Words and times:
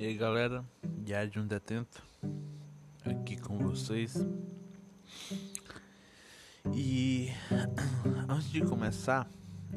E 0.00 0.06
aí 0.06 0.14
galera, 0.14 0.64
Diário 1.04 1.30
de 1.30 1.38
um 1.38 1.46
Detento 1.46 2.02
aqui 3.04 3.36
com 3.36 3.58
vocês. 3.58 4.26
E 6.72 7.28
antes 8.26 8.50
de 8.50 8.62
começar, 8.62 9.28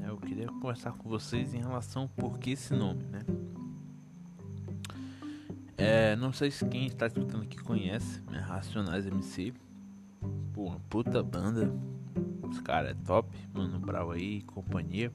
eu 0.02 0.16
queria 0.16 0.48
conversar 0.48 0.94
com 0.94 1.09
vocês 1.09 1.54
em 1.54 1.57
relação 1.57 2.07
por 2.07 2.39
que 2.39 2.52
esse 2.52 2.73
nome, 2.73 3.04
né? 3.04 3.20
É, 5.75 6.16
não 6.16 6.31
sei 6.31 6.49
se 6.52 6.66
quem 6.70 6.85
está 6.85 7.08
escutando 7.08 7.44
aqui 7.44 7.58
conhece, 7.58 8.21
né, 8.31 8.40
Racionais 8.40 9.05
MC. 9.05 9.53
Pô, 10.53 10.67
uma 10.67 10.80
puta 10.90 11.21
banda. 11.21 11.70
Os 12.49 12.62
caras 12.62 12.91
é 12.91 12.94
top, 12.94 13.27
Mano 13.53 13.77
Brau 13.77 14.12
aí, 14.12 14.41
companhia. 14.44 15.12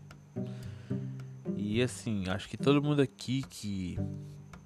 E 1.56 1.80
assim, 1.80 2.28
acho 2.28 2.46
que 2.46 2.58
todo 2.58 2.82
mundo 2.82 3.00
aqui 3.00 3.42
que 3.48 3.98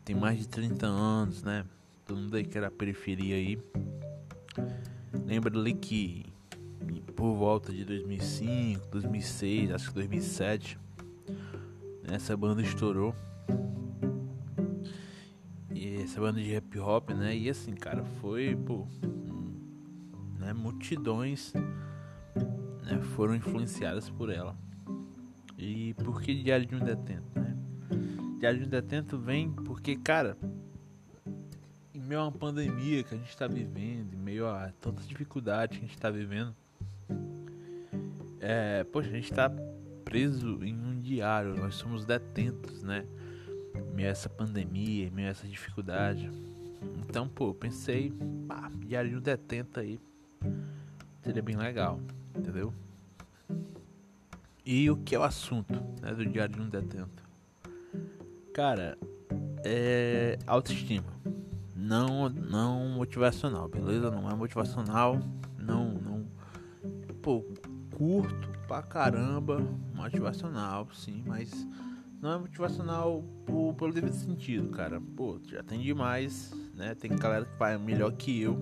tem 0.04 0.16
mais 0.16 0.38
de 0.38 0.48
30 0.48 0.86
anos, 0.86 1.42
né? 1.42 1.64
Todo 2.04 2.18
mundo 2.18 2.36
aí 2.36 2.44
que 2.44 2.58
era 2.58 2.70
periferia 2.70 3.36
aí. 3.36 3.58
Lembra 5.24 5.56
ali 5.58 5.74
que 5.74 6.32
por 7.14 7.34
volta 7.34 7.72
de 7.72 7.84
2005, 7.84 8.88
2006, 8.88 9.70
acho 9.70 9.88
que 9.88 9.94
2007, 9.94 10.78
né, 12.02 12.16
essa 12.16 12.36
banda 12.36 12.62
estourou. 12.62 13.14
E 15.72 16.02
essa 16.02 16.20
banda 16.20 16.40
de 16.40 16.54
hip 16.54 16.78
hop, 16.78 17.10
né? 17.10 17.36
E 17.36 17.48
assim, 17.48 17.74
cara, 17.74 18.04
foi, 18.20 18.56
pô, 18.56 18.86
né, 20.38 20.52
multidões 20.52 21.52
né, 22.82 23.00
foram 23.14 23.36
influenciadas 23.36 24.10
por 24.10 24.30
ela. 24.30 24.56
E 25.56 25.94
por 25.94 26.20
que 26.20 26.34
Diário 26.34 26.66
de 26.66 26.74
um 26.74 26.80
Detento, 26.80 27.38
de 28.50 28.64
um 28.64 28.68
Detento 28.68 29.16
vem 29.18 29.52
porque, 29.52 29.94
cara, 29.94 30.36
em 31.94 32.00
meio 32.00 32.20
a 32.20 32.24
uma 32.24 32.32
pandemia 32.32 33.04
que 33.04 33.14
a 33.14 33.18
gente 33.18 33.28
está 33.28 33.46
vivendo, 33.46 34.14
em 34.14 34.16
meio 34.16 34.48
a 34.48 34.72
tantas 34.80 35.06
dificuldades 35.06 35.78
que 35.78 35.84
a 35.84 35.86
gente 35.86 35.96
está 35.96 36.10
vivendo, 36.10 36.54
é, 38.40 38.82
poxa, 38.84 39.10
a 39.10 39.12
gente 39.12 39.30
está 39.30 39.48
preso 40.04 40.64
em 40.64 40.74
um 40.74 40.98
diário, 40.98 41.54
nós 41.54 41.76
somos 41.76 42.04
detentos, 42.04 42.82
né? 42.82 43.06
Em 43.76 43.94
meio 43.94 44.08
a 44.08 44.10
essa 44.10 44.28
pandemia, 44.28 45.06
em 45.06 45.10
meio 45.10 45.28
a 45.28 45.30
essa 45.30 45.46
dificuldade. 45.46 46.28
Então, 46.98 47.28
pô, 47.28 47.54
pensei, 47.54 48.12
pá, 48.48 48.68
diário 48.74 49.10
de 49.10 49.16
um 49.16 49.20
detento 49.20 49.78
aí 49.78 50.00
seria 51.22 51.42
bem 51.42 51.56
legal, 51.56 52.00
entendeu? 52.36 52.74
E 54.64 54.90
o 54.90 54.96
que 54.96 55.14
é 55.14 55.18
o 55.18 55.22
assunto 55.22 55.74
né, 56.00 56.14
do 56.14 56.24
Diário 56.24 56.54
de 56.54 56.60
um 56.60 56.68
Detento? 56.68 57.22
Cara, 58.52 58.98
é 59.64 60.38
autoestima. 60.46 61.06
Não, 61.74 62.28
não 62.28 62.88
motivacional, 62.90 63.66
beleza? 63.66 64.10
Não 64.10 64.30
é 64.30 64.34
motivacional. 64.34 65.18
Não, 65.58 65.92
não. 65.92 66.26
Pô, 67.22 67.44
curto 67.94 68.48
pra 68.68 68.82
caramba. 68.82 69.58
Motivacional, 69.94 70.86
sim, 70.92 71.22
mas 71.26 71.66
não 72.20 72.32
é 72.32 72.38
motivacional 72.38 73.24
por, 73.46 73.74
pelo 73.74 73.92
devido 73.92 74.14
sentido, 74.14 74.68
cara. 74.68 75.00
Pô, 75.00 75.40
já 75.46 75.62
tem 75.62 75.80
demais, 75.80 76.52
né? 76.74 76.94
Tem 76.94 77.16
galera 77.16 77.46
que 77.46 77.58
vai 77.58 77.78
melhor 77.78 78.12
que 78.12 78.42
eu. 78.42 78.58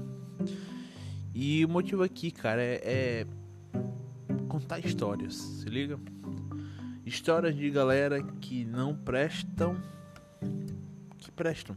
E 1.35 1.65
o 1.65 1.69
motivo 1.69 2.03
aqui, 2.05 2.31
cara, 2.31 2.63
é, 2.63 2.81
é 2.85 3.27
contar 4.51 4.81
histórias, 4.81 5.35
se 5.37 5.69
liga? 5.69 5.97
Histórias 7.07 7.55
de 7.55 7.71
galera 7.71 8.21
que 8.21 8.65
não 8.65 8.97
prestam, 8.97 9.81
que 11.19 11.31
prestam. 11.31 11.77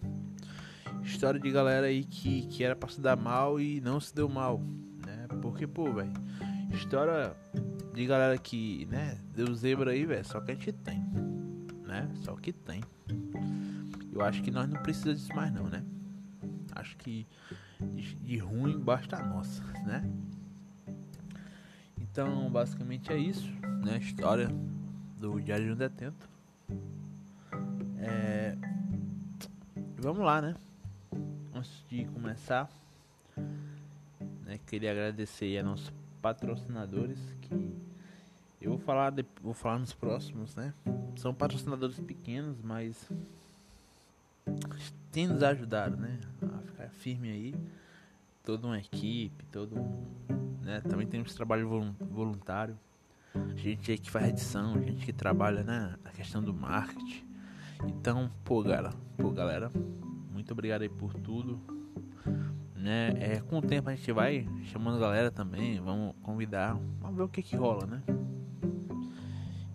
História 1.04 1.40
de 1.40 1.52
galera 1.52 1.86
aí 1.86 2.04
que, 2.04 2.48
que 2.48 2.64
era 2.64 2.76
pra 2.76 2.90
se 2.90 3.00
dar 3.00 3.16
mal 3.16 3.60
e 3.60 3.80
não 3.80 4.00
se 4.00 4.14
deu 4.16 4.28
mal, 4.28 4.60
né? 5.06 5.28
Porque, 5.40 5.68
pô, 5.68 5.94
velho, 5.94 6.14
história 6.74 7.36
de 7.94 8.08
galera 8.08 8.38
que, 8.40 8.88
né, 8.90 9.20
deu 9.36 9.54
zebra 9.54 9.92
aí, 9.92 10.04
velho, 10.04 10.26
só 10.26 10.42
que 10.42 10.52
a 10.52 10.56
gente 10.56 10.72
tem, 10.72 11.00
né? 11.86 12.10
Só 12.24 12.36
que 12.36 12.52
tem. 12.52 12.82
Eu 14.12 14.22
acho 14.24 14.42
que 14.42 14.50
nós 14.50 14.68
não 14.68 14.82
precisamos 14.82 15.22
disso 15.22 15.36
mais 15.36 15.54
não, 15.54 15.68
né? 15.68 15.84
Acho 16.76 16.98
que 16.98 17.28
de, 18.22 18.38
ruim 18.38 18.80
basta 18.80 19.18
a 19.18 19.24
nossa, 19.24 19.64
né? 19.86 20.04
Então, 22.14 22.48
basicamente 22.48 23.12
é 23.12 23.18
isso, 23.18 23.50
né? 23.84 23.96
A 23.96 23.98
história 23.98 24.48
do 25.18 25.42
Diário 25.42 25.66
de 25.66 25.72
um 25.72 25.76
Detento. 25.76 26.30
É... 27.98 28.56
Vamos 29.98 30.24
lá, 30.24 30.40
né? 30.40 30.56
Antes 31.56 31.84
de 31.90 32.06
começar, 32.06 32.70
né, 34.46 34.60
queria 34.68 34.92
agradecer 34.92 35.58
a 35.58 35.64
nossos 35.64 35.92
patrocinadores 36.22 37.18
que 37.42 37.76
eu 38.62 38.70
vou 38.70 38.80
falar, 38.80 39.10
de... 39.10 39.26
vou 39.42 39.56
falar 39.56 39.80
nos 39.80 39.92
próximos, 39.92 40.56
né? 40.56 40.72
São 41.16 41.34
patrocinadores 41.34 42.00
pequenos, 42.00 42.62
mas 42.62 43.10
tem 45.12 45.26
nos 45.26 45.42
ajudado, 45.42 45.98
né? 45.98 46.20
A 46.44 46.60
ficar 46.60 46.90
firme 46.90 47.32
aí. 47.32 47.56
Toda 48.44 48.68
uma 48.68 48.78
equipe, 48.78 49.46
todo 49.46 49.80
um 49.80 50.14
né? 50.64 50.82
Também 50.82 51.06
temos 51.06 51.34
trabalho 51.34 51.96
voluntário. 52.00 52.78
Gente 53.56 53.92
aí 53.92 53.98
que 53.98 54.10
faz 54.10 54.30
edição, 54.30 54.82
gente 54.82 55.06
que 55.06 55.14
trabalha 55.14 55.64
né, 55.64 55.96
na 56.04 56.12
questão 56.12 56.42
do 56.42 56.54
marketing. 56.54 57.26
Então, 57.86 58.32
pô, 58.44 58.62
galera, 58.64 58.94
pô, 59.18 59.32
galera, 59.32 59.72
muito 60.32 60.52
obrigado 60.52 60.84
aí 60.84 60.90
por 60.90 61.14
tudo. 61.14 61.60
Né? 62.76 63.14
É, 63.18 63.40
com 63.40 63.58
o 63.58 63.62
tempo 63.62 63.90
a 63.90 63.96
gente 63.96 64.12
vai 64.12 64.48
chamando 64.66 64.98
a 64.98 65.00
galera 65.00 65.32
também, 65.32 65.80
vamos 65.80 66.16
convidar, 66.22 66.78
vamos 67.00 67.16
ver 67.16 67.24
o 67.24 67.30
que 67.30 67.42
que 67.42 67.56
rola, 67.56 67.86
né? 67.86 68.04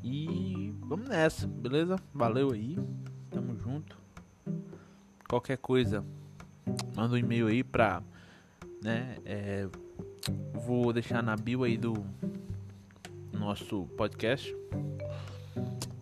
E 0.03 0.75
vamos 0.81 1.09
nessa, 1.09 1.47
beleza? 1.47 1.97
Valeu 2.15 2.53
aí, 2.53 2.79
tamo 3.31 3.57
junto. 3.57 3.99
Qualquer 5.29 5.59
coisa, 5.59 6.05
manda 6.95 7.15
um 7.15 7.19
e-mail 7.19 7.49
aí 7.49 7.65
pra, 7.65 8.03
né? 8.83 9.17
É, 9.25 9.69
Vou 10.67 10.93
deixar 10.93 11.23
na 11.23 11.37
bio 11.37 11.65
aí 11.65 11.77
do 11.77 11.95
nosso 13.33 13.87
podcast. 13.97 14.55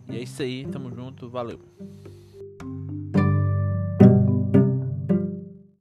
E 0.09 0.15
é 0.15 0.23
isso 0.23 0.41
aí, 0.41 0.65
tamo 0.65 0.93
junto, 0.93 1.29
valeu. 1.29 1.59